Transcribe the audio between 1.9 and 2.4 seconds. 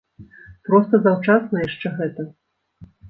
гэта.